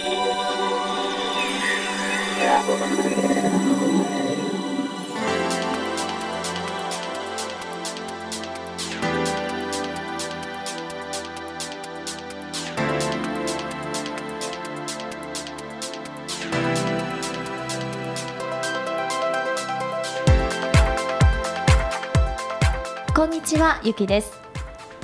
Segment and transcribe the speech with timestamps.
[0.00, 0.06] こ
[23.26, 24.40] んにちはゆきです。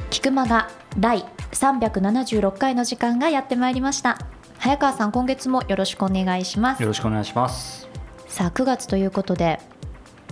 [0.09, 4.36] 菊間が第376回の時間がやってまいりました。
[4.59, 7.89] 早川さん今月もよろしくお願いしますよろしくお願いします。
[8.27, 9.61] さあ9月ということで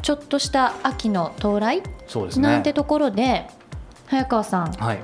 [0.02, 1.82] ちょっとした秋の到来？
[2.06, 2.48] そうですね。
[2.48, 3.48] なんてところで、
[4.06, 4.98] 早川さんはい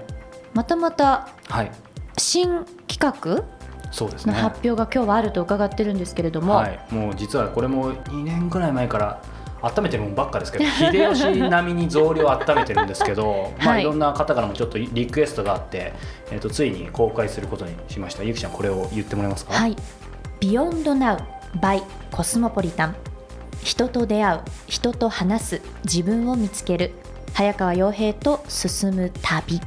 [0.53, 1.71] またまたはい
[2.19, 3.45] 新企画
[3.93, 4.35] そうですね。
[4.35, 6.79] の発表が今日はあると伺ってるんですけれども、はい。
[6.91, 9.23] もう実はこれも2年くらい前から
[9.63, 13.79] 温めてるもんばっかですけど、秀吉並みに増量温めてるんですけど、 まはい。
[13.79, 15.93] あいろんな方からもちょっとリクエストがあって、
[16.31, 18.23] えっ、とついに公開することにしました。
[18.23, 19.53] ゆきちゃんこれを言ってもらえますか？
[19.55, 19.77] はい
[20.41, 21.23] 「ビヨンドナウ
[21.61, 22.97] by コスモポリタン」
[23.63, 26.93] 人と出会う人と話す自分を見つける。
[27.33, 29.61] 早川洋平と進む旅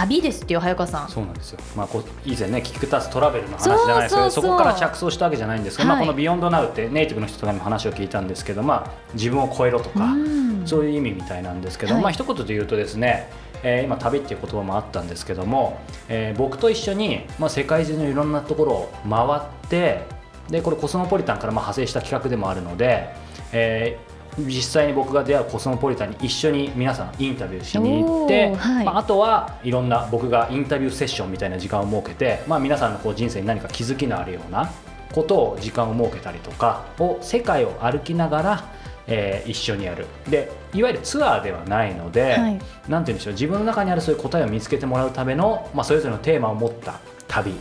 [0.00, 1.08] 旅ですってよ早川さん。
[1.08, 5.98] そうなんですよ、まあ、こう以前ね、キクタストラベルの話じゃないですけど、そこから着想したわけじゃないんですけど、はい。
[5.98, 10.62] まあ、この「ビヨンドナウってネイティブの人とかにも話を聞いたんですけど、まあ、自分を超えろとか、うん。
[10.66, 12.02] そういう意味みたいなんですけど、はい。
[12.02, 13.28] まあ一言で言うとですね、
[13.62, 20.02] えー今旅っていう言葉もあったんですけども、えー僕と一緒に、まあ、世界中のいろんなところを回って
[20.48, 23.14] でこれコスモポリタンからまあ派生した企画でもあるので、
[23.52, 28.84] えー実際に僕が出会うコスモポリタンに一緒に皆さんインタビューしに行って、はい。
[28.84, 34.70] まあ、あとはいろんな僕がインタビューセッションみたいな時間を設けて、まあ、皆さんのこう人生に何か気づきのあるような
[35.12, 38.64] ことを時間を設けたりとかを世界を歩きながら、
[39.06, 40.06] えー一緒にやる。
[40.30, 42.52] でいわゆるツアーではないので、はい。
[42.52, 47.52] なんて言うんでしょう自分の中にあるそういう答えを見つけてもらうための、まあ、それぞれのテーマを持った旅。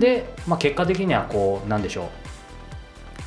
[0.00, 2.25] で、まあ、結果的にはこうなんでしょう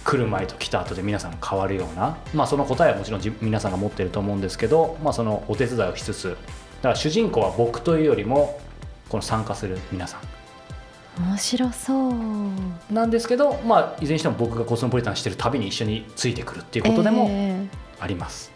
[0.04, 6.36] 来る前と来た後で皆さん変わるような、まあ、その答えはもちろん自皆さんが持ってると思うんですけど、まあ、そのお手伝いをしつつだ
[6.84, 8.60] から主人公は僕というよりも
[9.10, 10.22] この参加する皆さん。
[11.22, 12.14] 面白そう。
[12.90, 17.68] なんですけど、まあ、いずれにしても僕がコスモポリタンしてる旅に一緒についてくるっていうことでもえ
[18.00, 18.52] あります、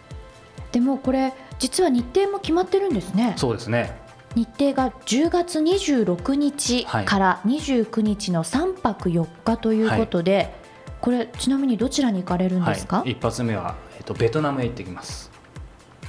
[0.69, 3.33] ーでもこれ実は日程も決まってるんですね。
[3.37, 4.01] そうですね。
[4.35, 7.05] 日程が10月26日はい。
[7.05, 10.62] から29日の3泊4日ということで、
[11.03, 15.29] これちなみにどちらに行かれるんですか、はい、一発目は、えっと、ベトナムへ行ってきます。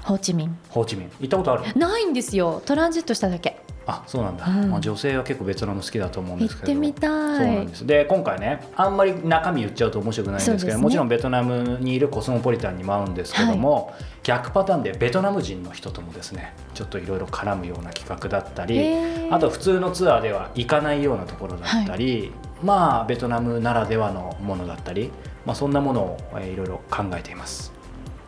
[0.05, 0.57] ホーチミン。
[0.69, 1.11] ホーチミン。
[1.19, 1.77] 行ったことある？
[1.77, 2.63] ないんですよ。
[2.65, 3.61] トランジットしただけ。
[3.87, 4.71] あそうなんだ、うん。
[4.71, 6.67] まあ、女性は結構ベトナム好きだと思うんですけど。
[6.69, 7.11] てみたい。
[7.11, 7.85] そうなんです。
[7.85, 10.83] で今回ねあんまり中身言っちゃうと面白くないんですけどね。
[10.85, 18.95] もちろんベトナムにいるコスモポリタンにも合うんですけども、逆パターンでベトナム人の人ともですねちょっといろいろ絡むような企画だったり、
[19.33, 22.31] あと普通のツアーでは行かないようなところだったり、
[22.65, 25.11] まあベトナムならではのものだったり、
[25.45, 27.73] まあ、そんなものを、えーいろいろ考えています。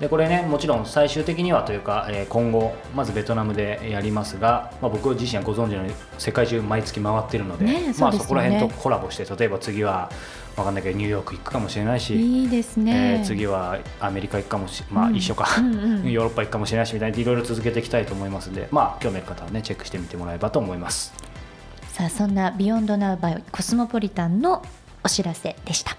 [0.00, 10.10] でこれねもちろん最終的にはというか、えー今後まずベトナムでやりますが、まあ、僕自身はご存知のように世界中毎月回ってるので,、ねそねまあ、そこら辺とコラボして例えば次は
[10.56, 15.16] 分かんないけどニューヨーク行くかもしれないし、いいですえね、ー次はアメリカ行くかもしまあうん。
[15.16, 16.10] 一緒か、うんうん。
[16.10, 21.12] ヨーロッパ行くかもしれないしみたいないろいろ続けていきたいと思いますのでまあ興味ある方はねチェックしてみてもらえばと思います。
[21.88, 24.62] さあそんな「ビヨンドナウバイコスモポリタン」の
[25.04, 25.96] お知らせでした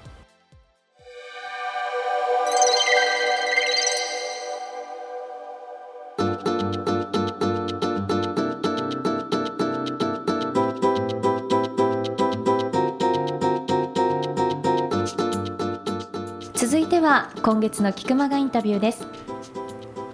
[17.12, 19.06] は今月の菊間がインタビューです。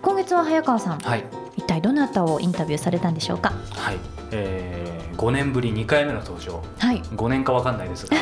[0.01, 1.23] 今月は早川さんはい。
[1.55, 3.53] 一体どなたをインタビューされたんでしょうか？
[3.75, 3.97] はい。
[4.31, 6.63] えー、5年ぶり2回目の登場。
[6.79, 7.03] はい。
[7.03, 8.19] 5年か分かんないですが え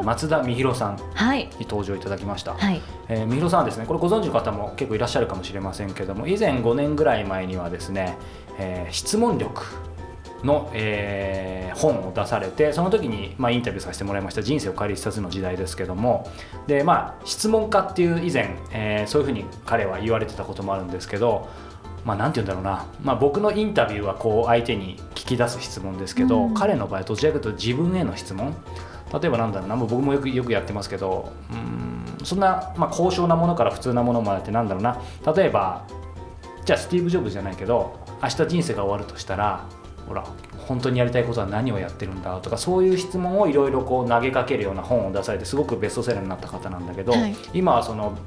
[0.00, 1.48] ー松田美弘さんはい。
[1.60, 2.82] に登場いただきました、はい。
[3.08, 8.16] えー、美弘さんはですねこれご存知の方も結構いらっしゃるかもしれませんけども以前5年ぐらい前にはですね、
[8.58, 9.62] えー質問力
[10.44, 16.28] の、えー本を出されてその時に、まあ、インタビューさせてもらいました「人生を変える一冊の時代」ですけども。
[16.66, 21.48] で、まあ、質問家っていう以前、えーそういうふうに彼は言われてたこともあるんですけど
[22.04, 26.54] まあ、なんて言うんだろうな、まあ、僕のインタビューはこう相手に聞き出す質問ですけど、うん。
[26.54, 28.54] 彼の場合どちらかというと自分への質問。
[29.12, 29.76] 例えばなんだろうな。
[29.76, 34.98] もう僕もよくよくやってますけどうーんそんな、まあ、高尚なものから普通なものまでってなんだろうな。
[35.34, 35.82] 例えば
[36.64, 39.64] じゃあスティーブ・ジョブズじゃないけど明日人生が終わるとしたら
[40.08, 40.24] ほら
[40.66, 47.34] 本当にやりたいことは何をやってるんだとかそういう質問をいろいろこう投げかけるような本を出されてすごくベストセラーになった方なんだけど、はい。
[47.54, 48.18] 今はその、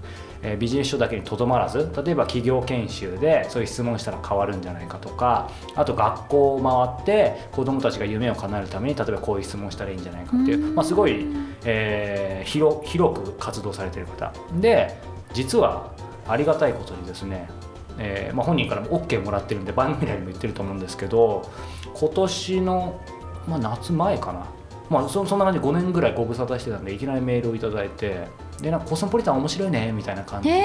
[0.44, 11.27] えービジネス書だけにとどまらず例えば企業研修でそういう質問したら変わるんじゃないかとかあと学校を回って子どもたちが夢を叶えるために例えばこういう質問したらいいんじゃないかっていう、まあ、すごい、
[11.66, 14.34] えー広広く活動されている方。
[14.60, 14.98] で
[15.34, 15.92] 実は
[16.27, 17.48] ありがたいことにですね
[17.97, 21.49] えーまあ、本人からも OK もらってるんで番組内にも言ってると思うんですけど
[21.93, 23.01] 今年の、
[23.47, 24.45] まあ、夏前かな、
[24.89, 28.27] まあ、そそんな感じで5年ぐらいご無沙汰してたんでいきなりメールをいただいて
[28.61, 30.55] でなんかコスモポリタン面白いねみたいな感じで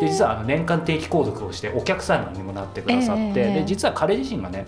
[0.00, 3.32] で実はあの年間定期購読をしてお客さんにもなってくださって、ええ。
[3.60, 4.66] で実は彼自身がね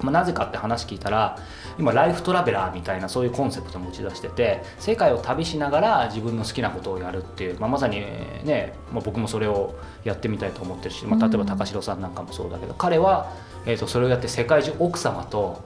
[0.00, 1.38] まあ、なぜかって話聞いたら
[1.78, 9.74] 今ライフトラベラーみたいなそういうコンセプトも打ち出してて世界を旅しながら自分の好きなことをやるっていう、まあ、まさにね、まあ、僕もそれを
[10.04, 13.32] やってみたいと思ってるし、まあ、例えば高城さんなんかもそうだけど、彼は、
[13.66, 15.62] えー、とそれをやって世界中奥様と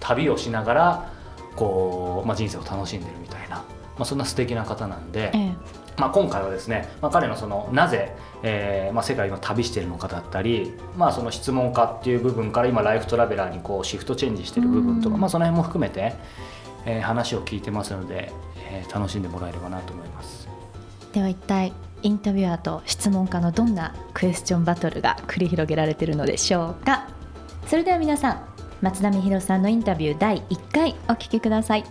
[0.00, 1.12] 旅をしながら
[1.56, 3.64] こう、まあ、人生を楽しんでるみたいな、ま
[4.00, 5.30] あ、そんな素敵な方なんで。
[5.34, 5.38] え
[5.78, 16.14] えまあ、今回はですね、まあ、彼のそのなぜ、えーまあ、世界を今旅しているのかだったり、まあ、その質問家っていう部分から今ライフトラベラーにこうシフトチェンジしている部分とか、うんまあ、その辺も含めて、
[16.86, 18.32] えー話を聞いてますので、
[18.70, 20.48] えー楽しんでもらえればなと思います。
[21.12, 21.72] では一体
[22.02, 27.08] インタビュアーと質問家のどんなクエスチョンバトルが繰り広げられているのでしょうか。
[27.66, 28.42] それでは皆さん
[28.82, 31.84] 松田美弘さんのインタビュー第1回お聞きください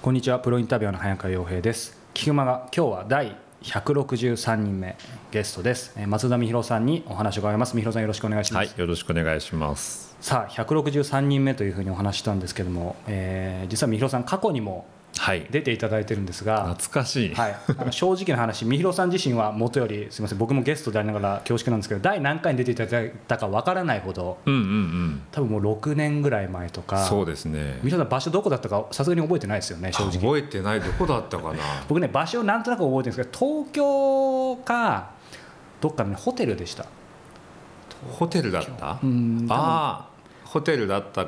[0.00, 0.38] こんにちは。
[0.38, 1.98] プロインタビュアーの早川洋平です。
[2.14, 4.96] 菊間が今日は第163人目
[5.32, 5.92] ゲストです。
[5.96, 7.74] えー松田美弘さんにお話を伺います。
[7.74, 10.16] 美弘さんよろしくお願いします、はい、よろしくお願いします。
[10.20, 14.97] さあ163人目というふうにお話ししたんですけども、えー実は美弘さん過去にもはい、
[15.50, 17.34] 出ていただいてるんですが懐かしい。
[17.34, 25.22] はい、あの正直な話、美弘さん自身はもとより、すみません、僕もゲストでありながら恐縮なんですけど、第何回に出ていただいたかわからないほど、うんうんうん。
[25.32, 27.90] 多分もう6年ぐらい前とか、そうですね美。
[27.90, 30.12] 弘さん、場所どこだったか、さすがに覚えてないですよね、正直。
[30.12, 31.58] 覚えてないどこだったかな。
[31.88, 35.10] 僕ね、場所なんとなく覚えてるんですけど、東京か、
[35.80, 36.86] どっかの、ね、ホテルでした。
[38.12, 38.98] ホテルだった？
[39.02, 40.08] うんああ、
[40.44, 41.26] ホテルだった。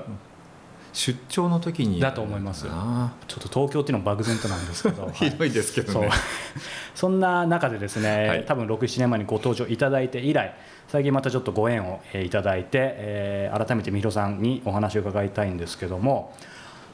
[1.01, 1.99] 出張の時に。
[1.99, 6.11] だと思いますあちょっと東京っていうのも漠然となんですけど、 ひどいですけどそうね。
[6.95, 10.55] そんな中でですね、はい多分6、7年前にご登場いただいて以来、
[10.89, 16.35] 最近またちょっとご縁をえーいただいて、えー改めて美弘さんにお話を伺いたいんですけども、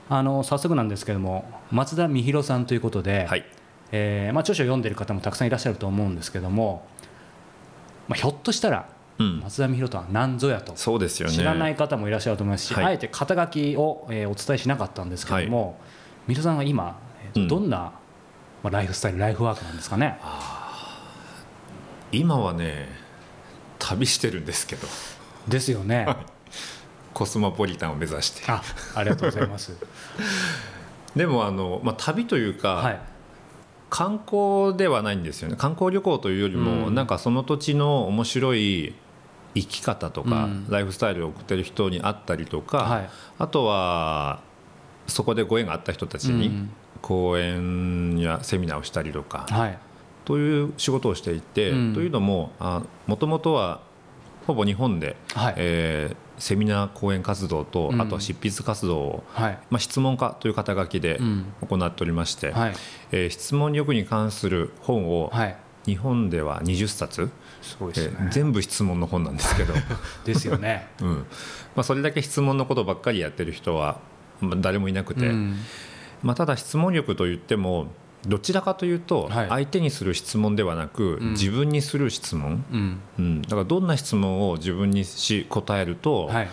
[0.09, 3.45] あの早速なんですけども、松田美弘さんということで、はい。
[3.91, 6.87] えーまあ、著書を読んでいる方もたくさんいらっしゃると思うんですけども、
[8.09, 9.41] まあ、ひょっとしたら、うん。
[9.41, 10.73] 松田美弘とは何ぞやと。
[10.77, 11.35] そうですよね。
[11.35, 15.79] 知らない方もいらっしゃると思いますし、はいあえて肩書きを、えーお伝えしなかったんですけども、
[16.27, 16.99] 美弘さんは今、
[17.35, 17.93] えどんな、ま
[18.65, 20.19] あ、ライフスタイルライフワークなんですかね？
[22.13, 22.89] 今はね。
[23.79, 24.87] 旅してるんですけど。
[25.49, 26.07] ですよね。
[27.15, 28.43] コスモポリタンを目指して。
[28.51, 28.63] あ、
[28.95, 29.73] ありがとうございます。
[31.15, 32.75] でも、あの、まあ、旅というか。
[32.77, 33.01] はい。
[33.89, 38.95] 観光ではないんですよね観光旅行というよりも、うんなんかその土地の面白い
[39.61, 44.41] 生き方とか、うんライフスタイルを送ってる人に会ったりとか、はいあとは
[45.07, 46.71] そこでご縁があった人たちにうん
[47.03, 49.79] 講演やセミナーをしたりとか、はい。
[50.25, 52.53] という仕事をしていて、うんというのも
[53.07, 53.81] もともとは
[54.47, 55.55] ほぼ日本で、はい。
[55.57, 59.59] えーセミナー講演活動と、うんあとは執筆活動を、はい。
[59.71, 62.75] まあ、質問家という肩書きでうん行っておりまして、はい。
[63.13, 65.57] えー質問力に関する本をはい。
[65.87, 67.31] 日本では20冊、
[67.63, 68.17] すごいえですね。
[68.19, 69.73] ー全部質問の本なんですけど、
[70.25, 70.89] ですよね。
[71.01, 71.25] うんま
[71.77, 74.01] あ、それだけ質問のことばっかりやってる人は、
[74.41, 75.57] まあ、誰もいなくて、うん
[76.23, 77.89] まあ、ただ質問力といっても
[78.27, 83.01] どちらかというとはい相手にする質問ではなく、うん自分にする質問、うん。
[83.19, 86.49] うん、だからどんな質問を自分にし答えると、はい。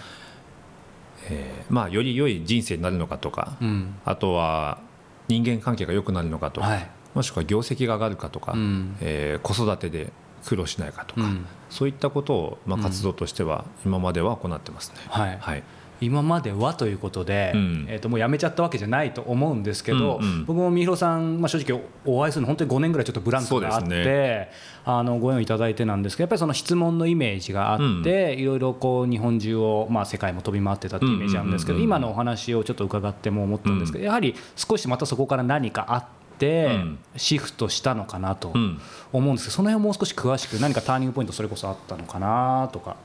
[1.29, 3.95] えーまあ、より良い人生になるのかとか、うん。
[4.05, 4.79] あとは
[5.27, 6.89] 人間関係が良くなるのかとか、はい。
[7.13, 8.95] もしくは業績が上がるかとか、うん。
[9.01, 10.11] えー子育てで
[10.45, 11.45] 苦労しないかとか、うん。
[11.69, 14.97] そういったことを、まあ、活動としては今までは行ってますね。
[15.07, 15.37] はい。
[15.39, 15.63] はい。
[16.01, 17.85] 今まではということで、うん。
[17.87, 20.45] えー、ともうやめちゃったわけじゃないと思うんですけど、うんうん。
[20.45, 31.99] 僕も三広さん、まあ、正直お会いするの本当に5年ぐらいちょっとブランクがあって、そうですあのご縁をいただいてなんですけどやっぱりその質問のイメージがあって、いろいろこう日本中を、まあ、世界も飛び回ってたっていうイメージなんですけど、うんうんうんうん。
[31.99, 36.05] 今のお話をちょっと伺っても思ったんですけど、やはり少しまたそこから何かあっ
[36.43, 36.65] て。
[36.65, 38.81] うんシフトしたのかなとうん
[39.11, 42.95] 思うんですけど、その辺をもう少し詳しく何かターニングポイントそれこそあったのかなとか。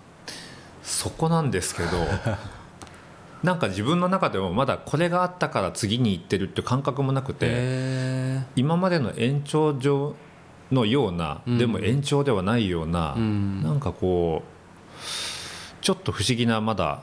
[0.89, 1.89] そこなんですけど
[3.43, 10.15] なんか自分の中でもまだこれがあったから次に行ってるって感覚もなくてへ今までの延長上
[10.73, 15.03] のような、うんでも延長ではないような、うんなんかこう
[15.83, 17.03] ちょっと不思議なまだ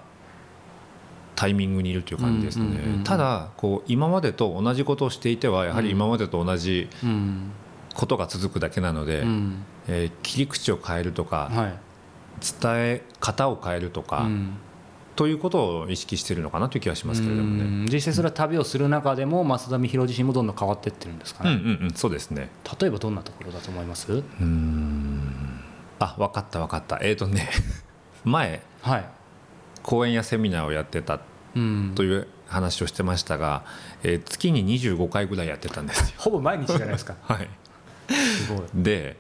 [1.36, 6.88] タイミングにいるという感じですね、ただこう今までと同じことをしていてはやはり今までと同じ
[7.94, 9.64] ことが続くだけなので、うん。
[9.88, 11.74] えー切り口を変えるとか、はい。
[12.62, 14.58] 伝え方を変えるとか、うん。
[15.16, 17.64] ということを意識しているのかなという気がしますけれどもね。
[17.64, 17.86] うん。
[17.86, 22.50] 実際それは旅をする中でも増田美弘自身もどんどん変わっていってるんですかうんね、うんうん、そうですね。
[22.82, 24.12] 例えばどんなところだと思います？
[24.12, 25.62] うーん。
[26.00, 27.00] あ、分かった分かった。
[27.02, 27.50] えっ、とね、
[28.26, 28.62] 前。
[28.82, 29.06] はい、
[29.86, 31.22] 講演やセミナーをやってた
[31.56, 31.94] うん。
[31.96, 33.64] という話をしてましたが、
[34.04, 36.16] えー月に25回ぐらいやってたんですよ。
[36.18, 37.16] ほぼ毎日じゃないですか。
[37.24, 37.48] はい。
[38.10, 38.66] すごい。
[38.74, 39.16] で、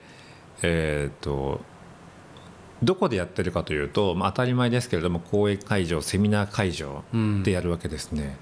[0.64, 1.62] えっ、と。
[2.84, 7.42] どこでやってるかというと、まあ、当たり前ですけれども講演会場セミナー会場うん。
[7.44, 8.38] でやるわけですね、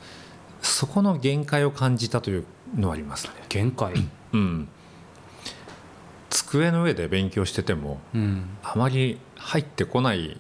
[0.62, 3.94] そこの限界を感じたというのはありますね、限界、
[4.34, 4.68] うん、
[6.30, 10.38] 机の上で勉強しててもうん、あまり入ってこない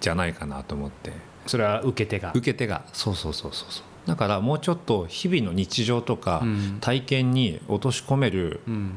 [0.00, 1.12] じゃないかなと思って。
[1.46, 2.32] それは受け手が。
[2.34, 2.84] 受け手が。
[2.92, 4.08] そうそうそうそうそう。
[4.08, 6.78] だからもうちょっと日々の日常とかうん。
[6.80, 8.92] 体験に落とし込めるうん。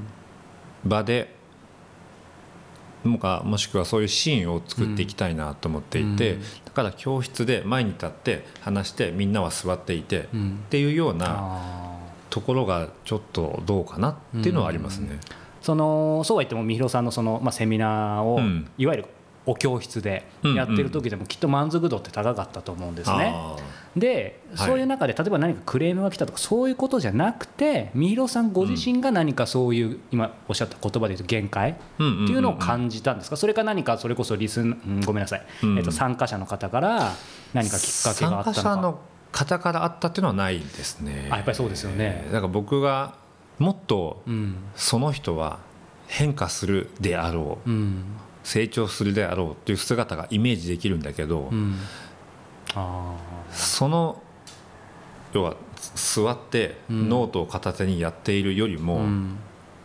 [0.85, 1.35] 場で
[3.03, 6.41] もかもしくはそういうシーンを作っていきたいなと思っていて、うん。
[6.65, 10.59] だから教室で前に立って話してみんなは座っていて、うん。
[10.65, 11.59] っていうような
[12.29, 15.19] ところがちょっとどうかなっていうのはありますね。
[15.61, 18.69] そのそうは言っても三弘さんのその、まあ、セミナーを、うん。
[18.77, 19.07] いわゆる
[19.45, 23.33] お教室でやってる時でもきっと満足度って高かったと思うんですね。
[23.35, 23.55] あ
[23.95, 24.67] で、はい。
[24.67, 35.77] そういう中で例えば何かクレームが来たとかそういうことじゃなくて三弘さんご自身が何かそういう、今おっしゃった言葉で言うと限界っていうのを感じたんですか、それか何かそれこそリスン、うんごめんなさい、うん。
[35.77, 37.13] えっと参加者の方から
[37.53, 38.53] 何かきっかけがあったのか。
[38.53, 38.99] 参加者の
[39.31, 41.27] 方からあったっていうのはないですね。
[41.31, 42.27] あやっぱりそうですよね。
[42.31, 43.15] だから僕が
[43.59, 44.55] もっとうん。
[44.75, 45.59] その人は
[46.07, 48.03] 変化するであろう、うん
[48.43, 51.75] 成長するであろうという姿がイメージできるんだけど、うん
[53.51, 54.21] その
[55.33, 55.55] 要は
[55.95, 59.37] 座ってノートを片手にやっているよりも、うん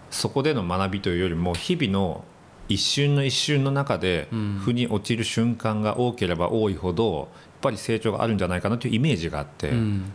[0.08, 2.24] そこでの学びというよりも日々の
[2.68, 4.28] 一瞬の一瞬の中で
[4.64, 7.26] 腑に落ちる瞬間が多ければ多いほどやっ
[7.60, 10.12] ぱり成長があるんじゃないかなというイメージがあって、うん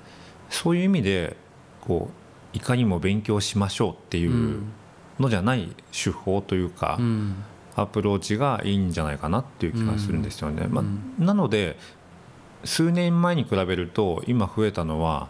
[0.49, 1.35] そういう意味で
[1.81, 2.09] こ
[2.53, 4.61] ういかにも勉強しましょうっていう
[5.19, 7.35] のじゃない手法というか、うん
[7.81, 10.67] アプローチがいいんじゃないかなっていう気がするんですよね。
[10.69, 10.99] まうん。
[11.21, 11.77] あ、なので
[12.63, 15.27] 数年前に比べると今増えたのは、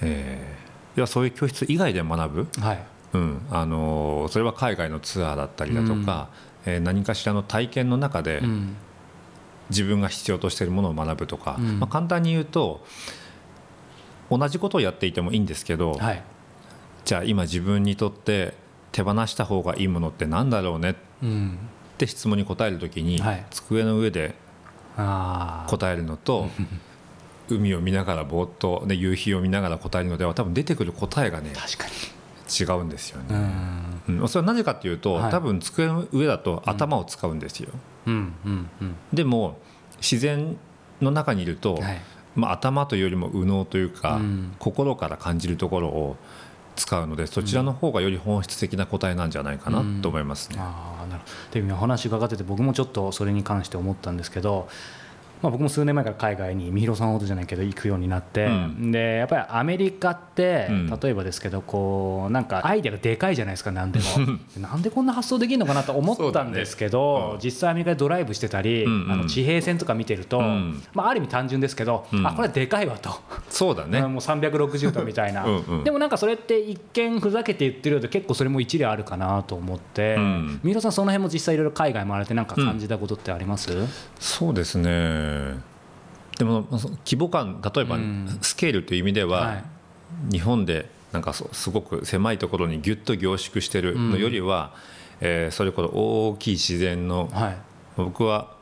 [0.00, 0.62] えー
[0.94, 2.82] いやそういう教室以外で学ぶ、はい。
[3.14, 3.40] うん。
[3.50, 6.28] あのーそれは海外のツアーだったりだとか、
[6.66, 8.76] えー何かしらの体験の中でうん。
[9.70, 11.80] 自分が必要としているものを学ぶとか、うん。
[11.80, 12.84] まあ、簡単に言うと
[14.30, 16.22] 同じことをやっていてもいいんですけど、はい。
[17.06, 18.54] じゃあ今自分にとって
[18.92, 20.90] 手放した方がいいものって何だろうね？
[20.90, 21.58] っうん
[21.98, 23.46] て質問に答えるときに、はい。
[23.50, 24.34] 机の上で
[24.96, 26.48] 答えるのと
[27.48, 31.52] 海を見ながらぼーっと、ね、夕日を見ながら答えるのでは多分出てくる答えがね
[32.60, 34.02] 違うんですよね、ん。
[34.20, 34.28] うん。
[34.28, 35.30] それはなぜかというと、はい。
[35.30, 37.70] 多分机の上だと頭を使うんですよ、
[38.06, 38.94] うんうんうん。
[39.12, 39.58] でも
[39.98, 40.56] 自然
[41.00, 42.00] の中にいると、はい。
[42.34, 44.54] まあ、頭というよりも右脳というか、うん。
[44.58, 46.16] 心から感じるところを
[46.76, 50.56] 使うのでそちらの方がより本質的な答えなんじゃないかなと思いますね。
[50.58, 54.68] ああなるほどで今お話伺ってて僕もちょっとそれに関して思ったんですけど、
[55.42, 58.92] まあ、僕も数年前から海外に三広さんほどじゃないけど行くようになって、うん。
[58.92, 61.00] でやっぱりアメリカって、うん。
[61.00, 64.04] 例えばですけどこうなんかアイデアがでかいじゃないですか何でも。
[64.60, 67.38] なんでこんな発想できるのかなと思ったんですけど、ねうん。
[67.42, 69.12] 実際アメリカでドライブしてたり、うんうん。
[69.12, 70.82] あの地平線とか見てると、うん。
[70.94, 72.26] まあ、ある意味単純ですけど、うん。
[72.26, 73.10] あこれはでかいわと。
[73.48, 75.44] そうだね、もう360度みたいな。
[75.44, 75.84] うんうん。
[75.84, 80.60] でもなんかそれって一見ふざけて言ってるようで結構それも一理あるかなと思って、うん。
[80.62, 83.70] 三浦さんその辺も実際いろいろ海外回られてなんか感じたことってあります、
[84.20, 85.31] そうですね
[86.38, 86.66] でも
[87.04, 88.38] 規模感例えばうん。
[88.40, 89.64] スケールという意味では、はい。
[90.30, 94.72] 日本でなんかすごく狭いところにぎゅっと凝縮してるのよりは、
[95.20, 97.56] えーそれこそ大きい自然のはい。
[97.96, 98.56] 僕は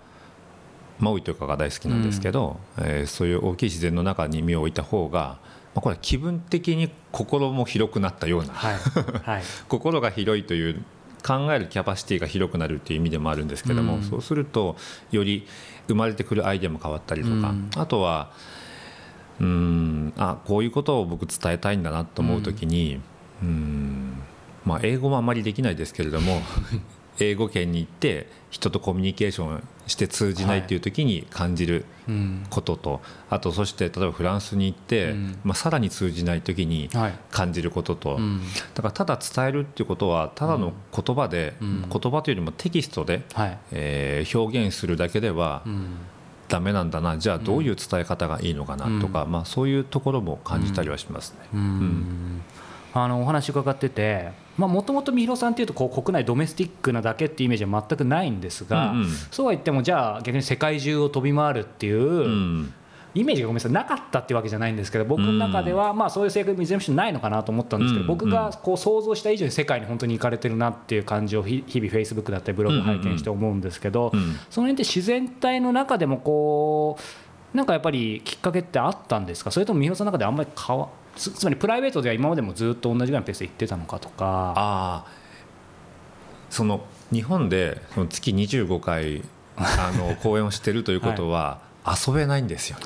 [0.99, 5.39] マウイとかが大好きなんですけど、えーそういう大きい自然の中に身を置いた方が、
[5.75, 8.75] まあ、これは気分的に心も広くなったような、はい。
[9.23, 9.43] はい。
[9.69, 10.83] 心が広いという
[11.23, 14.03] 考えるキャパシティが広くなるっていう意味でもあるんですけども、うん。
[14.03, 14.77] そうすると
[15.11, 15.47] より
[15.89, 17.71] 生まれてくるアイデアも変わったりとか、うん。
[17.77, 18.31] あとは
[19.41, 23.01] うーんあこういうことを僕伝えたいんだなと思う時に、
[23.43, 24.23] うーん
[24.65, 26.43] まあ、英語もあまりできないですけれども
[27.21, 35.39] 英語圏に行って人とコミュニケーションして通じないっていう時に感じるうんことと、あとそして例えばフランスに行って、うん。
[35.45, 37.15] まあ、さらに通じない時にはい。
[37.31, 38.41] 感じることと、うん。
[38.75, 41.89] だからただ伝えるっていうことはただの言葉で、うん。
[41.89, 43.59] 言葉というよりもテキストで、はい。
[43.73, 45.87] えー表現するだけではうん。
[46.49, 51.39] ダメなんだなじゃあどういう伝え方がいいのかなとか、まあ、そういうところも感じたりはしますね。
[51.55, 52.43] うん
[52.93, 59.09] あのお話伺っててもともと三浦さんっていうとこう国内ドメスティックなだけっていうイメージは全くないんですが、うんうん。
[59.31, 62.75] そうは言ってもじゃあ逆に世界中を飛び回るっていう、うん。
[63.13, 76.99] イメージがごめんなさいなかったっていうわけじゃないんですけど僕の中ではまあそういう性格もいずれにしないのかなと思ったんですけど、うん僕がこう想像した以上に世界に本当に行かれてるなっていう感じをひ日々フェイスブックだったりブログ拝見して思うんですけど、うんその辺って自然体の中でもこ
[77.53, 79.51] うなんかやっぱりきっかけってあったんですか？
[79.51, 84.55] それとも三浦さんの中であんまり変わつつまりプライベートでは今までもずっと同じぐらいのペースで行ってたのかとか。
[84.57, 85.21] ああ
[86.51, 89.23] その日本でその月25回
[89.57, 92.85] あの公演をしてるということは遊べないんですよね。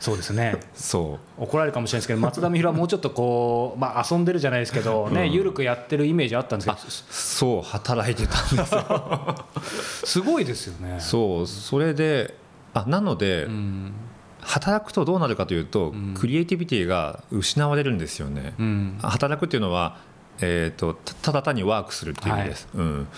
[0.00, 0.56] そうですね。
[0.74, 1.42] そう。
[1.42, 5.32] 怒られるかもしれないですけど松田美弘はもうちょっとこう、まあ、遊んでるじゃないですけどね、うん。
[5.32, 9.44] 緩くやってるイメージあったんですけどそう働いてたんですよ。
[10.04, 11.00] すごいですよね。
[11.00, 12.34] そうそれで
[12.74, 13.92] あなので、うん
[14.40, 16.14] 働くとどうなるかというと、うん。
[16.14, 18.98] クリエイティビティが失われるんですよね、うん。
[19.02, 19.98] 働くっていうのは、
[20.40, 23.08] えー、とたただ単にワークするっていう意味です、うん、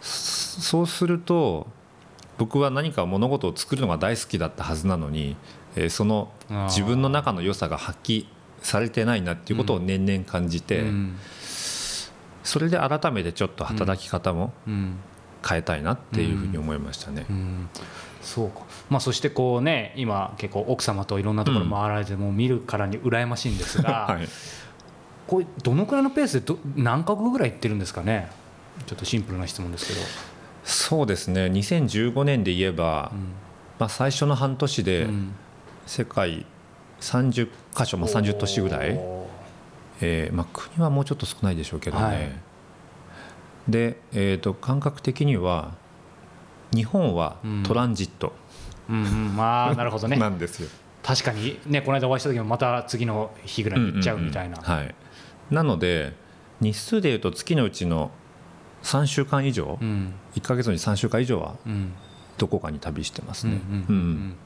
[0.00, 1.68] そそうすると
[2.36, 5.36] 僕は何か物事を作るのが大好きだったはずなのに、
[5.76, 6.32] えーその
[6.68, 8.26] 自分の中の良さが発揮
[8.60, 11.18] されてないなっていうことを年々感じて、うん。
[12.42, 14.96] それで改めてちょっと働き方もうん。
[15.46, 17.26] 変えたいなっていうふうに思いましたね。
[17.28, 17.68] うん
[18.24, 24.28] そうか、まあ、そしてこうね今結構奥様といろんなところ回られて、もう見るからに羨ましいんですが、 はい。
[25.26, 28.30] これどのくらいのペースでど何カ国ぐらい行ってるんですかね？
[28.86, 30.00] ちょっとシンプルな質問ですけど、
[30.64, 31.46] そうですね。
[31.46, 33.12] 2015年で言えば、
[33.78, 35.34] まあ、最初の半年でうん。
[35.86, 36.46] 世界
[37.00, 39.26] 30箇所、まあ、30都市ぐらい、お
[40.00, 42.32] えーまあ、国はもうちょっと少ないでしょうけどね、はい。
[43.68, 45.74] で、えー、と感覚的には
[46.74, 47.62] 日本はうん。
[47.62, 48.32] トランジット。
[48.90, 50.16] ーうんうん、まあ なるほどね。
[50.16, 50.68] なんですよ、
[51.02, 54.94] 確かにねこの間お会いした時もまた次の日ぐらいに行っちゃうみたいな、んんんはい、
[55.50, 56.14] なので
[56.60, 58.10] 日数でいうと月のうちの
[58.82, 60.12] 3週間以上、うん。
[60.34, 61.92] 1か月に3週間以上はうん。
[62.36, 63.52] どこかに旅してますね。
[63.52, 64.36] うんうんうんうん。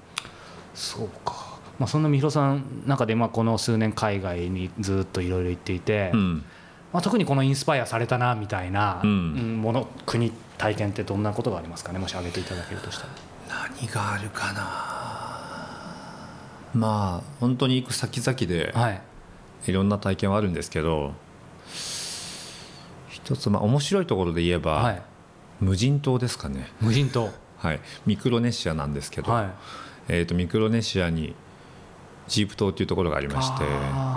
[0.74, 6.44] そうか、まあ、そんな三浦さんの中でまあこの数年海外にずっといろいろ行っていて、うん
[6.92, 9.10] まあ、特にこのインスパイアされたなみたいな、うん。
[9.10, 11.98] うんもの国体験ってどんなことがありますかね？
[11.98, 13.10] もし挙げていただけるとしたら。
[13.76, 14.52] 何があるか
[16.74, 16.80] な？
[16.80, 19.00] まあ本当に行く先々ではい。
[19.66, 21.12] いろんな体験はあるんですけど
[23.08, 25.02] 一つまあ面白いところで言えば、はい、
[25.60, 29.50] 無人島ですかね、無人島、 はい、ミクロネシアなんですけど、はい、
[30.08, 31.34] えー、とミクロネシアに
[32.28, 33.66] ジープ島っていうところがありましてあ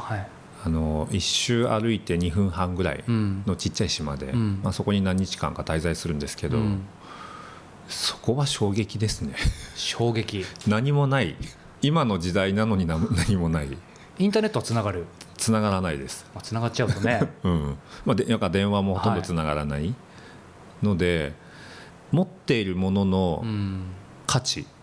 [0.08, 0.28] あーはい
[0.70, 3.44] の一周歩いて2分半ぐらいうん。
[3.48, 4.60] のちっちゃい島で、うん。
[4.64, 6.82] まあ、そこに何日間か滞在するんですけど、うん。
[7.88, 9.36] そこは衝撃ですね。
[9.76, 10.46] 衝撃。
[10.68, 11.36] 何もない。
[11.82, 12.98] 今の時代なのにな
[13.28, 13.78] 何もない。
[14.20, 15.06] インターネットはつながる、
[15.38, 17.32] 繋がらないです、まあ、つながっちゃうとね。
[17.44, 17.78] うん。
[18.06, 19.94] まあ、でなんか電話もほとんど繋がらない
[20.84, 21.34] ので、
[22.12, 23.84] 持っているもののうん。
[24.28, 24.62] 価値。
[24.62, 24.81] はい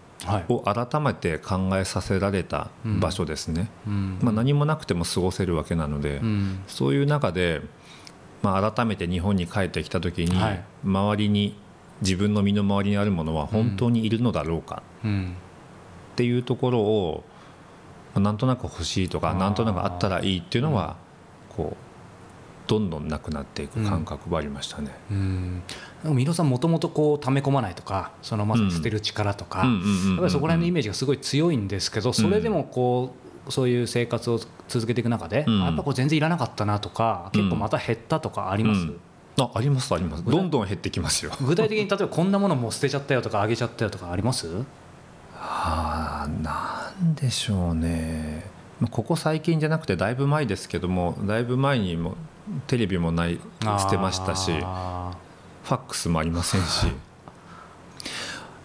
[0.48, 4.18] を改めて考えさせられた場所ですね、うん。
[4.20, 6.62] まあ、何もなくても過ごせるわけなので、うん。
[6.66, 7.61] そういう中で、
[8.42, 10.64] まあ、改めて日本に帰ってきた時に、はい。
[10.85, 11.57] 周りに
[12.02, 15.37] 自分の身の回りにあるものは本当にいるのだろうかうん。
[16.12, 17.24] っていうところを、
[18.14, 20.96] まあなんとなく欲しいとかなんとなくあったらいいっていうのは、
[21.57, 21.88] こう
[22.68, 24.94] どんどんなくなっていく感覚はありましたね。
[25.11, 25.62] うん。
[26.04, 33.14] でも三浦さんもともとこう溜め込まないとかそのまさに捨てる力とか、うんうんうんうんうんやっぱりそこら辺のイメージがすごい強いんですけどそれでもこ
[33.48, 35.62] うそういう生活を続けていく中で、うん。
[35.62, 39.00] あやっぱこう全然いらなかったなとか結構また減ったとかあります、うん。
[39.40, 40.24] あありますあります。
[40.24, 41.33] どんどん減ってきますよ。
[41.40, 44.48] 具体的に例えばこんなものもう捨てちゃったよとかあげちゃったよとかあります？
[45.40, 48.58] はあなんでしょうね、まあ、
[48.91, 52.17] ここ最近じゃなくてだいぶ前ですけどもだいぶ前にも
[52.67, 55.17] テレビもない捨てましたしあ
[55.64, 56.87] ファックスもありませんし。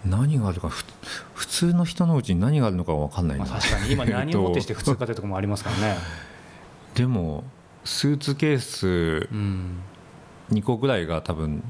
[0.05, 0.83] 何があるかふ
[1.33, 3.91] 普通の人のうちに何があるのか分かんないな、まあ、確かに。
[3.93, 5.97] 今何をもってして普通かというところもありますからね。
[6.93, 7.43] でも
[7.85, 9.77] スーツケースうん。
[10.51, 11.63] 2個ぐらいが多分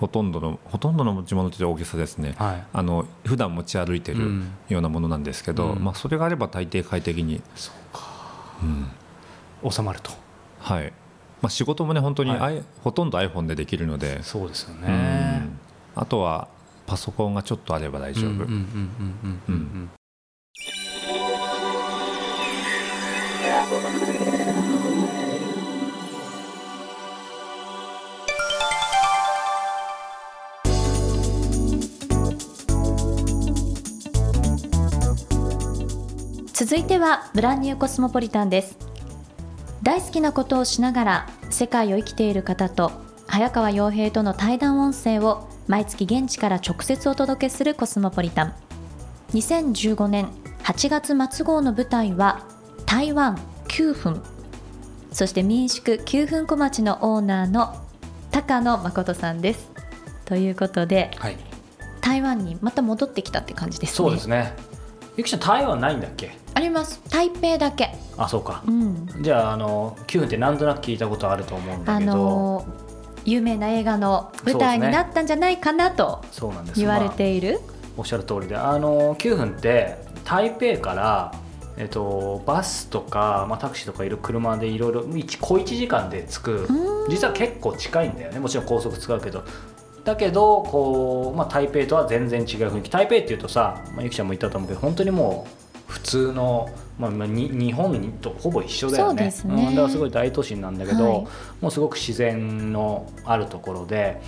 [0.00, 2.64] ほとんどのほとんどの持ち物という大げさですね、はい。
[2.72, 4.50] あの普段持ち歩いてるうん。
[4.68, 5.84] ようなものなんですけど、うん。
[5.84, 8.02] まあ、それがあれば大抵快適に、そうか。
[9.62, 9.70] うん。
[9.70, 10.10] 収まると。
[10.60, 10.92] はい。
[11.42, 14.88] まあ、仕事もね本当に、は I- ほとんど iPhone でできるので、そうですようね。
[15.38, 15.58] ん。
[15.94, 16.48] あとは
[16.86, 18.44] パソコンがちょっとあれば大丈夫、
[36.68, 38.76] 続いてはブランニューコスモポリタンです。
[39.84, 42.90] 大好きなことをしながら世界を生きている方と
[43.28, 48.54] 早川洋平との対談音声を毎月現地から直接お届けするコスモポリタン。
[49.34, 50.28] 2015年
[50.64, 52.44] 8月末号の舞台は
[52.84, 53.36] 台湾
[53.68, 54.20] 9分。
[55.12, 57.76] そして民宿9分小町のオーナーの
[58.32, 59.70] 高野誠さんです。
[60.24, 61.36] ということではい。
[62.00, 63.94] 台湾にまた戻ってきたって感じですね。
[63.94, 64.52] そうですね。
[65.16, 66.44] ゆきちゃん台湾ないんだっけ？
[66.56, 68.62] あります台北だけあそうか。
[68.66, 72.86] うんじゃああの9分ってなんとなく聞いたことあると思うんだあけど、のー
[73.26, 76.80] 有名な映画の舞台になったんじゃないかなとそうなんです。
[76.80, 77.58] 言われまあている、
[77.96, 81.34] おっしゃる通りで、あの9分って台北から
[81.76, 86.68] えっとバスとかまあタクシーとかいる車でいろいろ一小1時間で着く。
[87.10, 88.38] 実は結構近いんだよね。
[88.38, 89.44] もちろん高速使うけど。
[90.04, 95.65] だけどこう、まあ、台北とは全然違う雰囲気台北っていうとさ、まあ、ゆきちゃんも言ったと思うけど本当にもう
[95.96, 99.30] 普通の、まあ、日本とほぼ一緒だよね。
[99.30, 99.70] そうですね。
[99.70, 101.26] ん、だからすごい大都市なんだけど、はい。
[101.62, 104.20] もうすごく自然のあるところで、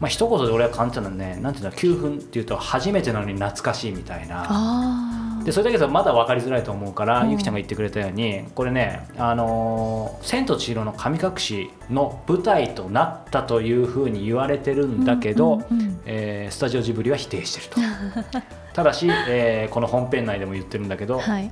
[0.00, 5.29] まあ一言で俺は感じたのはねなんていうの9分っていうと初めてなのに懐かしいみたいな。
[5.50, 7.30] あでそれだけどまだ分かりづらいと思うから、うん。
[7.30, 17.66] ゆきちゃんが言ってくれたようにこれね「あのー千と千尋の神隠し」の舞台となったというふうに言われてるんだけど、うんうんうんえースタジオジブリは否定してる
[18.30, 18.40] と。
[18.72, 21.50] ただし、えーこの本編内でも言ってるんだけど、はい。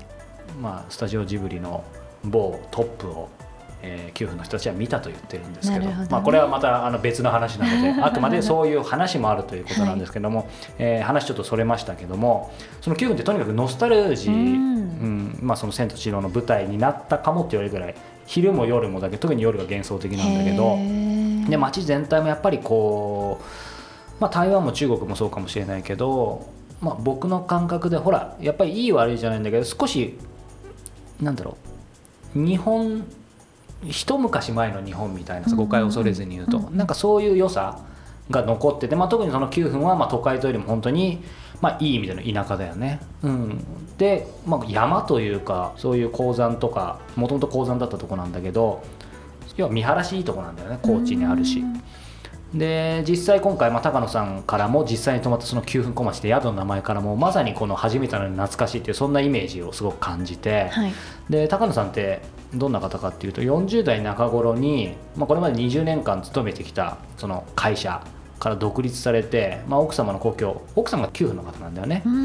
[0.61, 1.85] まあ、スタジオジブリの
[2.25, 3.29] 某トップを、
[3.83, 17.95] えー、給付の人たちは見たと言ってるんですけどねまあ、これはまたあの別の話なので あくまでそういう話もあるということなんですけども、えー話ちょっとそれましたけどもその9分ってとにかくノスタルジー、ううんんまあ、その「千と千尋」の舞台になったかもって言われるぐらい
[18.27, 20.79] 昼も夜もだけど特に夜が幻想的なんだけど。
[21.49, 26.47] で街全体もやっぱりこう、まあ、台湾も中国もそうかもしれないけど、
[26.81, 30.19] まあ、僕の感覚でほらやっぱりいい悪いじゃないんだけど少し
[31.21, 31.57] なんだろ
[32.37, 33.05] う日本
[33.87, 37.81] 一昔前の日本みたいなさ誤解を恐れずに言うと、うんなんかそういう良さ
[38.31, 41.23] が残ってて、まあ、特にその9分はまあ都会というよりも本当に、
[41.61, 43.01] まあ、いい意味での田舎だよね。
[43.23, 43.65] うん、
[43.97, 48.83] で、まあ、山というかそういう鉱山とかもともと鉱山だったとこなんだけど
[49.57, 51.65] 要は見晴らしいいとこなんだよね高知にあるし。
[52.55, 60.93] で実際今回、まあ、高野さんからも実際に泊まったその9分小町で宿の名前からもまさにこの初めてなのに懐かしいっていうそんなイメージをすごく感じて、はい。
[61.29, 62.23] で高野さんって
[62.55, 68.03] どんな方かっていうと40代中頃に、まあ、これまで20年間勤めてきたその会社
[68.39, 72.03] から独立されて、まあ、奥様の故郷奥様が9分の方なんだよね。
[72.07, 72.17] ううん。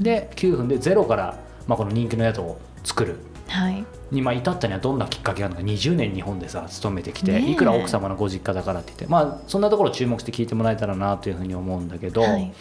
[0.00, 0.02] ん。
[0.02, 3.18] で9分でゼロから、まあ、この人気の宿を作る。
[3.48, 3.84] はい。
[4.10, 5.66] にまあ至ったにはどんなきっかけがあるのか。
[5.66, 12.52] 20年日本でさ勤めてきて、いくら奥様のご実家だからって言ってまあそんなところを注目して聞いてもらえたらなというふうに思うんだけど、はい。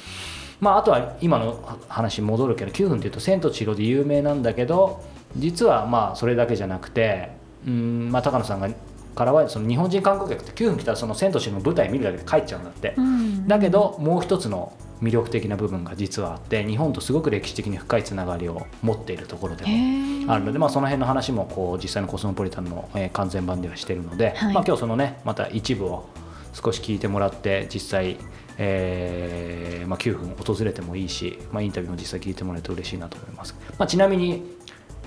[0.59, 5.03] まあ、あとは今の話に戻るけど9分っていうと「千と千尋」で有名なんだけど
[5.35, 7.31] 実はまあそれだけじゃなくて
[7.65, 8.69] うん、まあ、高野さんが
[9.15, 12.93] からはその日本人観光客って9分来たらその「千と千尋」の舞台見るだけで帰っちゃうんだって。
[12.97, 13.47] うん。
[13.47, 24.53] だけどもう一つの魅力的な部分が実はあって日本とすごく歴史的に深いつながりを持っているところでもあるので、まあ、その辺の話もこう実際のコスモポリタンの、えー完全版ではしてるので、はい。
[24.53, 26.05] まあ、今日そのねまた一部を
[26.53, 28.17] 少し聞いてもらって実際、
[28.57, 34.57] えーまあ、9分訪れてもいいし、まあ、インタビューも実際聞いてもらえると嬉しいなと思います、まあ、ちなみに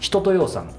[0.04, 0.70] 人とようさん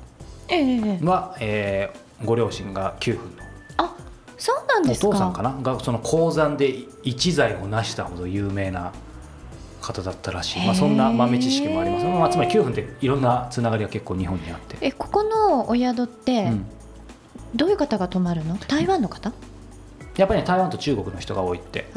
[0.50, 3.44] ええは、えーご両親が9分の。
[3.78, 3.94] あ
[4.38, 5.08] そうなんおですか？
[5.10, 5.52] 父さんかな？
[5.62, 6.70] がその鉱山で
[7.04, 8.94] 一財を成したほど有名な
[9.82, 16.66] 方だったらしい、まあ、そんな豆知識もあります、まあ、つまり9分っていろんなつながりが結構日本にあって、えここのお宿ってうん。
[17.56, 18.58] どういう方が泊まるの？
[18.68, 19.34] 台湾の方？
[20.18, 21.88] やっぱり、ね、台湾と中国の人が多いって。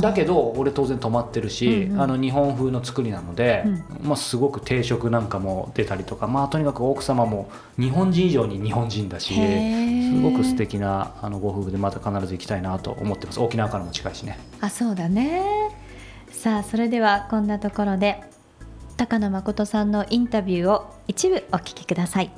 [0.00, 2.00] だけど俺当然泊まってるし、うんうん。
[2.00, 3.64] あの日本風の作りなので、
[4.02, 13.40] まあ、すごく定食なんかも出たりとか、まあ、とにかく奥様も日本人以上に日本人だしすごく素敵なあのご夫婦でまた必ず行きたいなと思ってます。
[13.40, 14.38] 沖縄からも近いしね。
[14.60, 15.42] あそうだね。
[16.30, 18.22] さあそれではこんなところで
[18.96, 22.30] 高野誠さんのインタビューを一部お聞きください。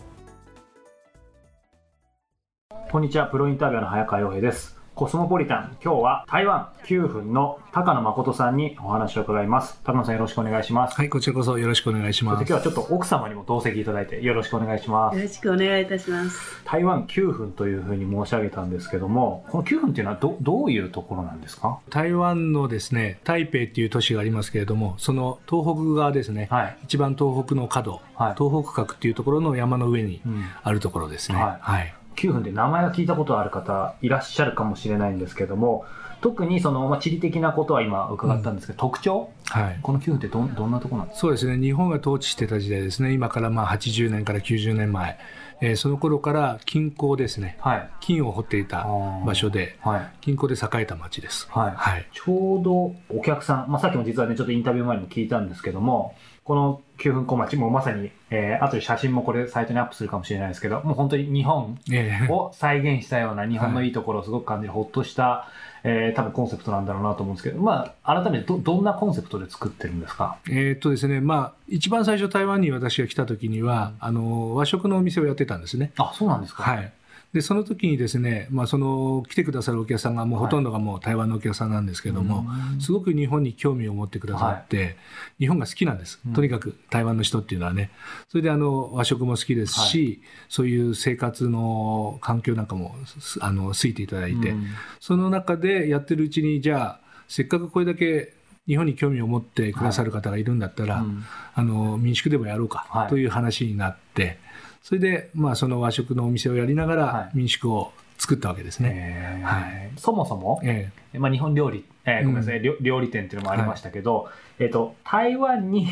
[2.91, 3.27] こんにちは。
[3.27, 5.79] プロインタビュアーの早川洋平ですコスモポリタン。
[5.83, 9.81] 今日は台湾9分の高野誠さんにお話を伺います。
[9.83, 12.41] 高野さんよろしくお願いします、はい、こちらこそよろしくお願いします。
[12.41, 15.17] 今日はちょっと奥様にも同席いただいてよろしくお願いします。
[15.17, 16.63] よろしくお願いいたします。
[16.67, 21.79] 台湾9分というふうに申し上げたんですけどもこの9分っていうのはどどういうところなんですか？
[21.89, 28.35] 台湾のですね、台北っていう都市がありますけれども、その東北側ですね、はい、一番東北の角、はい。
[28.37, 30.45] 東北角っていうところの山の上にうん。
[30.63, 31.43] あるところですね。
[31.43, 31.59] はい。
[31.59, 31.95] はい。
[32.21, 35.85] 9分で名前が聞いたことある方いらっしゃるかもしれないんですけども
[36.21, 39.31] 特にその、まあ、地理的なことは今伺ったんですけど、特徴？
[39.47, 39.79] はい。
[39.83, 41.21] この9分ってどんどんなところなんですか？
[41.23, 45.19] そうですね、日本が統治してた時代ですね、今からまあ80年から90年前、
[45.63, 47.91] えーその頃から金鉱ですね、はい。
[48.01, 48.87] 金を掘っていた
[49.25, 50.11] 場所で、はい。
[50.21, 51.49] 金鉱で栄えた町です。
[51.51, 51.73] はい。
[51.75, 52.07] はい。
[52.13, 65.49] ちょうどお客さん、まあ、さっきも実はね、ちょっとインタビュー前にも聞いたんですけども、この9分小町もまさに、えー、後で写真もこれサイトにアップするかもしれないですけど、もう本当に日本えーを再現したような日本のいいところをすごく感じるほっとした、
[65.83, 70.37] えー、多分コンセプトなんだろうなと思うんですけど、まあ、改めてど、どんなコンセプトで作ってるんですか？
[70.49, 75.93] えーっとですね、まあ、一番最初台湾に私が来た時には、あの、和食のお店をやってたんですね。
[75.97, 76.63] あ、そうなんですか。
[76.63, 76.93] はい。
[77.33, 82.45] で、その時にですね、まあ、その、来てくださるお客さんがもうほとんどがもう台湾のお客さんなんですけども、
[82.81, 84.97] すごく日本に興味を持ってくださって、
[85.39, 86.21] 日本が好きなんです。
[86.27, 86.33] うん。
[86.33, 87.91] とにかく台湾の人っていうのはね。
[88.29, 94.67] それであの、和食も好きですし、そういう生活の環境なんかも、すあの、好いていただいて、うん。
[94.99, 98.35] その中でやってるうちに、じゃあ、せっかくこれだけ
[98.67, 101.25] 日本に興味を持ってくださる方がいるんだったら、うん。
[101.55, 103.09] あの民宿でもやろうかはい。
[103.09, 104.39] という話になって、
[104.83, 107.37] それで、まあ、その和食のお店をやりながはらい。
[107.37, 109.41] 民宿を作ったわけですね。
[109.41, 109.47] えー。
[109.47, 109.91] はい。
[109.97, 115.89] そもそも、えまあ、日本料理、えーごめんなさい、料料理店っていうのもありましたけど、えっ、と、台湾に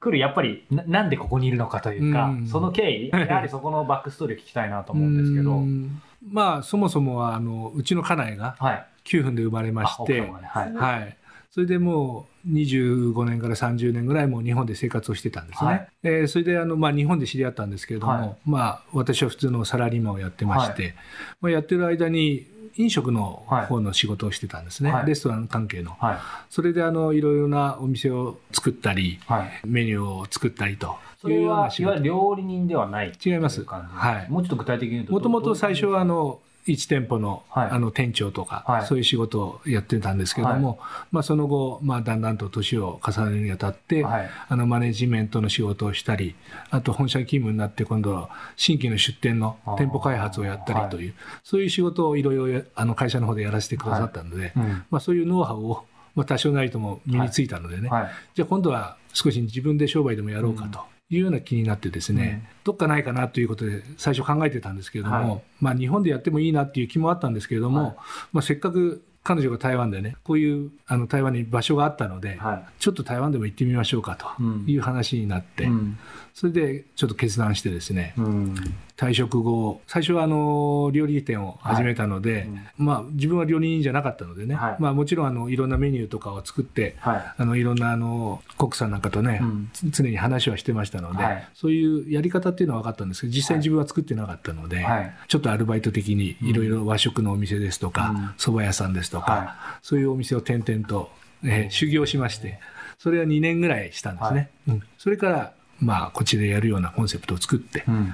[0.00, 2.46] 来る、やっぱりな、なんでここにいるのかというか、うん。
[2.46, 6.00] その経緯、 やはりそこのバックストーリーを聞きたいなと思うんですけうど、ん。
[6.30, 8.86] まあ、そもそもはあのうちの家内がはい。
[9.04, 10.48] 9分で生まれまあして、奥様がね。
[10.48, 10.72] はい。
[10.72, 11.16] はい、
[11.52, 15.70] それでもう25年から30年ぐらいもう日本で生活をしてたんですね。
[15.70, 20.94] はいえーそれであの、まあ、日本で知り合ったんですけれども、はいまあ、私は普通のサラリーマンをやってまして、
[21.42, 25.90] まあ、やってる間に飲食の方の仕事をしてたんですね、はいレストラン関係の。
[26.00, 26.16] はい。
[26.48, 29.50] それであのいろいろなお店を作ったり、はい。
[29.66, 31.84] メニューを作ったりとそれは、い。
[31.84, 35.12] わゆる料理人ではない違いますはいもうちょっと具体的に言うと。
[35.12, 37.70] もともと最初はあの、の1店舗の,、はい。
[37.70, 38.86] あの店長とか、はい。
[38.86, 40.78] そういう仕事をやってたんですけども、
[41.10, 44.30] まあ、その後、まあ、だんだんと年を重ねるにあたって、はい。
[44.48, 46.34] あのマネジメントの仕事をしたり
[46.70, 54.84] あと本社勤務になって今度は新規の出店の店舗開発をやったりというそういう仕事をいろいろあの会社の方でやらせてくださったので、うん。
[54.90, 58.10] まあ、そういうノウハウを、まあ、多少なりとも身についたのでね、はい。
[58.34, 60.80] じゃあ今度は少し自分で商売でもやろうかと
[61.16, 67.96] いうような気になってですね、どっかないかなということで最初考えてたんですけれども、はいまあ日本でやってもいいなっていう気もあったんですけれども、はい
[68.32, 72.64] まあせっかく彼女が台湾でね、こういうあの台湾に場所があったので、はい。
[72.80, 75.98] ちょっと台湾でも行ってみましょうかとうんいう話になって、うん。
[76.34, 78.54] それでちょっと決断してですね、うん。
[78.96, 84.76] 退職後、最初はあの料理店を始めたので、まあ自分は料理人じゃなかったのでね、はい。
[84.78, 87.34] まあもちろんあのいろんなメニューとかを作って、はい。
[87.36, 89.70] あのいろんなあのコックさんなんかとね、うん。
[89.72, 91.48] つ常に話はしてましたので、はい。
[91.54, 95.12] そういうやり方っていうのは分かったんですけど実際に自分は作ってなかったので、はい。
[95.28, 97.92] ちょっとアルバイト的にいろいろ和食のお店ですとうん。
[97.92, 101.10] か蕎麦屋さんですとか、はそういうお店を転々と、
[101.44, 102.60] えー修行しまして
[102.98, 104.82] それは2年ぐらいしたんですね、うん。
[104.96, 108.12] それからまあこっちでやるようなコンセプトを作ってうん。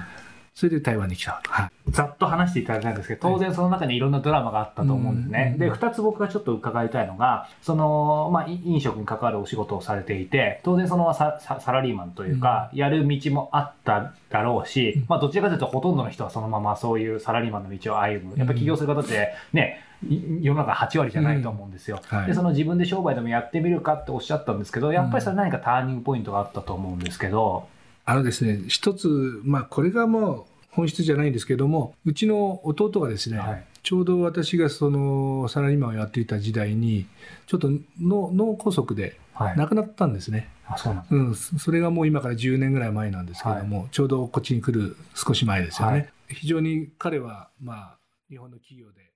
[0.59, 1.91] それで台湾に来た、はい。
[1.91, 5.51] ざっと話していただいたんですけど、当然その中にいろんなドラマがあったと思うんですね。
[5.53, 18.37] うんで、二つ僕がちょっと伺いたいのが、その、まあ、い飲食に関わるお仕事をされていて、当然そのサササラリーマンというか、やる道もあっただろうし、まあ、どちらかというとほとんどの人はそのままそういうサラリーマンの道を歩む。
[18.37, 22.01] やっぱり起業する方ってね、い世の中8割じゃないと思うんですよ。
[22.05, 22.27] はい。
[22.27, 27.69] で、その自分で商売でもやってみるかっておっしゃったんですけど、やっぱりそれ何かターニングポイントがあったと思うんですけど、
[28.09, 33.65] あのですね一つまあこれがもう本質じゃないんですけどもうちの弟がですね、はい。
[33.81, 37.07] ちょうど私がそのサラリーマンをやっていた時代に
[37.47, 39.57] ちょっと脳脳梗塞ではい。
[39.57, 46.09] 亡くなったんですね、あ、そううん、そそれがもう今から10年ぐらい前なんですけども、ちょうどこっちに来る少し前ですよね、はい。
[46.27, 47.97] 非常に彼はまあ
[48.29, 49.08] 日本の企業で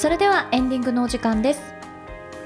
[0.00, 1.60] それではエンディングのお時間です。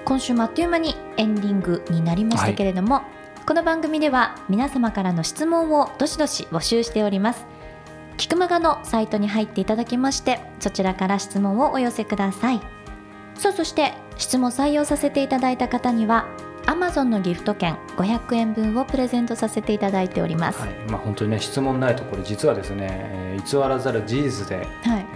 [0.04, 3.02] 今週もあっという間にエンディングになりましたけれども、
[3.46, 7.46] この番組では皆様からの質問をどしどし募集しております。
[8.16, 12.60] キクマガのサイトに入っていただきましてそちらから質問をお寄せください。
[13.36, 16.26] さあそして質問採用させていただいた方には
[16.66, 20.70] Amazon のギフト券500円分をプレゼントさせていただいております、はい。
[20.88, 24.66] まあ、本当にね質問ないとこれ実はですね、えー偽らざる事実で、はい。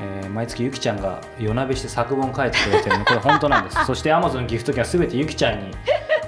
[0.01, 3.85] えー毎月ゆきちゃんが夜なべして作文書いてくれてるの これ本当なんです。
[3.87, 5.71] そして Amazon ギフト券は全てゆきちゃんに、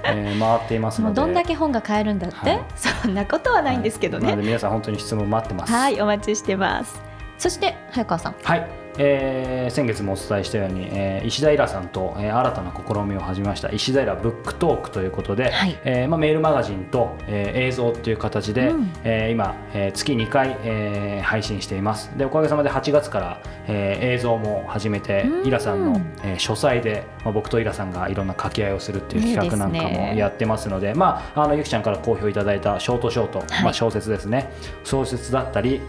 [0.05, 1.21] えー回っていますので。
[1.21, 2.61] もうどんだけ本が買えるんだって、はい。
[2.77, 5.73] そんなことはないんですけどね、なので皆さん本当に質問待ってます。
[5.73, 7.01] はいお待ちしてます。
[7.39, 8.35] そして早川さん。
[8.43, 8.67] はい、
[9.03, 13.71] えー先月もお伝えしたように、えー石田イラさんと、えー新たな試みを始めました。
[13.71, 15.79] 石田イラブックトークということで、はい。
[15.85, 18.91] えーまあ、メールマガジンと、えー映像という形で、うん。
[19.05, 22.11] えー今、えー月2回、えー配信しています。
[22.19, 25.47] でおかげさまで8月から、えー映像も始めて、うん。
[25.47, 33.65] イラさんの、えー書斎で、まあ、僕とイラさんがいろんな掛け合いをするっていう企画なんかもやってますのでまあ、あのゆきちゃんから好評いただいたショートショート、はい。
[33.65, 34.51] まあ、小説ですね。
[34.85, 35.81] 小説だったり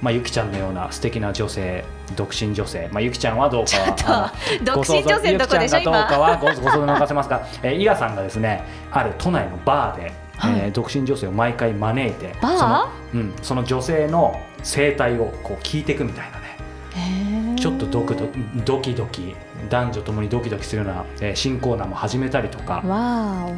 [0.00, 1.84] まあ、ゆきちゃんのような素敵な女性
[2.16, 3.76] 独身女性、まあ、ゆきちゃんはどうか
[4.12, 10.60] はあの独身女ゆきちゃんがどうか今はごご想像に任せますが、えー、イラさんがですねある都内のバーで、はい。
[10.60, 17.56] えー独身女性を毎回招いてその,、うん、その女性の生態をこう聞いていくみたいなね。
[17.56, 18.28] ちょっとドクド
[18.64, 19.34] ドキドキ
[19.68, 22.82] 男女ともにドキドキするような、えー新コーナーも始めたりとか。
[22.86, 23.50] わ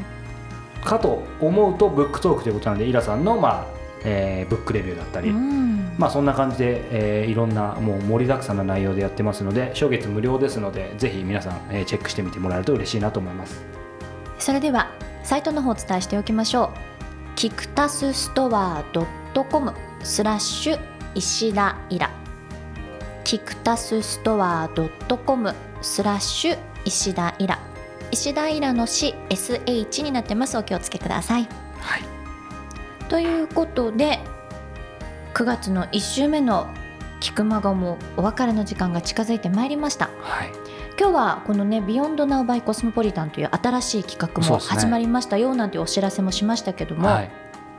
[0.83, 3.67] かと思うとブックトークということなので衣良さんの、まあ
[4.05, 13.63] えーブックレビューだったーり、うんまあ、そんな感じで、えーいろんなもう盛りだくさんな内容でやってますので初月無料ですのでぜひ皆さん、えーチェックしてみてもらえると嬉しいなと思います。
[14.39, 14.91] それでは
[15.23, 17.37] サイトの方をお伝えしておきましょう。
[17.37, 18.83] キクタスストア
[19.51, 20.81] .com スラッシュ
[21.15, 22.11] 石田衣良。
[23.23, 24.71] キクタスストア
[25.27, 27.59] .com スラッシュ石田イラ。
[28.11, 30.57] 石田イラの CSH になってます。
[30.57, 31.47] お気をつけください。
[31.79, 32.03] はい。
[33.11, 34.21] ということで
[35.35, 36.69] 9月の1週目の
[37.21, 40.11] 菊間がもお別れの時間が近づいてまいりました。
[40.21, 40.51] はい。
[40.99, 47.31] 今日はこのね「ビヨンドナウバイコスモポリタンという新しい企画も始まりましたよなんてお知らせもしましたけども、はい、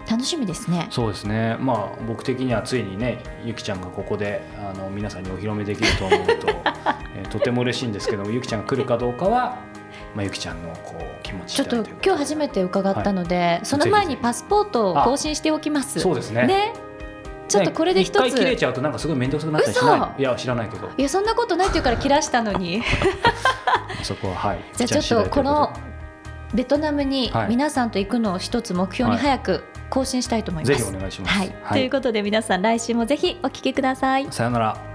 [0.10, 0.88] 楽しみですね。
[0.90, 1.58] そうですね。
[1.60, 6.48] まあ僕的にはついにねゆきちゃんがここであの皆さんにお披露目できると思うと、
[7.16, 9.58] えーとても嬉しいんですけどもゆきちゃんが来るかどうかは、
[10.16, 16.00] まあ、ゆきちゃんのこう気持ちちょっと今日初めて伺ったので、その前にパスポートを更新しておきます。
[16.00, 16.48] そうですね。
[16.48, 16.74] ね
[17.52, 20.22] ちょっとこれで一つ、ね切れちゃうとなんかすごい面倒くさくなったりしない？
[20.22, 20.90] いや知らないけど。
[20.98, 22.82] いやそんなことないっていうから切らしたのに。
[24.04, 24.60] そこははい。
[24.76, 25.74] じゃあちょっとこの
[26.54, 27.50] ベトナムにはい。
[27.50, 29.26] 皆さんと行くのを一つ目標にはい。
[29.26, 31.38] 早く更新したいと思います、ぜひお願いします。
[31.38, 31.54] はい。
[31.74, 34.28] ということで皆さん来週もぜひお聞きください。
[34.32, 34.91] さよなら